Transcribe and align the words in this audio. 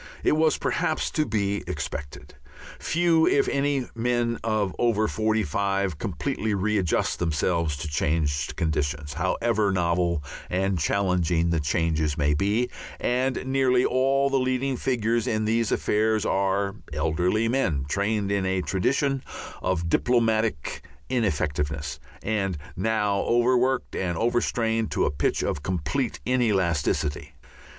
It 0.23 0.31
was 0.31 0.57
perhaps 0.57 1.11
to 1.11 1.27
be 1.27 1.63
expected. 1.67 2.33
Few, 2.79 3.27
if 3.27 3.47
any, 3.47 3.85
men 3.93 4.39
of 4.43 4.75
over 4.79 5.07
five 5.07 5.27
and 5.27 5.43
forty 5.91 5.95
completely 5.99 6.53
readjust 6.55 7.19
themselves 7.19 7.77
to 7.77 7.87
changed 7.87 8.55
conditions, 8.55 9.13
however 9.13 9.71
novel 9.71 10.23
and 10.49 10.79
challenging 10.79 11.51
the 11.51 11.59
changes 11.59 12.17
may 12.17 12.33
be, 12.33 12.71
and 12.99 13.45
nearly 13.45 13.85
all 13.85 14.31
the 14.31 14.39
leading 14.39 14.75
figures 14.75 15.27
in 15.27 15.45
these 15.45 15.71
affairs 15.71 16.25
are 16.25 16.73
elderly 16.93 17.47
men 17.47 17.85
trained 17.87 18.31
in 18.31 18.43
a 18.43 18.63
tradition 18.63 19.21
of 19.61 19.87
diplomatic 19.87 20.83
ineffectiveness, 21.09 21.99
and 22.23 22.57
now 22.75 23.19
overworked 23.19 23.95
and 23.95 24.17
overstrained 24.17 24.89
to 24.89 25.05
a 25.05 25.11
pitch 25.11 25.43
of 25.43 25.61
complete 25.61 26.19
inelasticity. 26.25 27.35